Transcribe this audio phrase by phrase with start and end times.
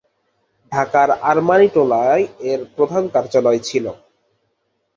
[0.71, 3.85] ঢাকার আরমানিটোলায় এর প্রধান কার্যালয় ছিল।